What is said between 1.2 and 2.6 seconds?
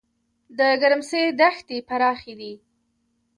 دښتې پراخې دي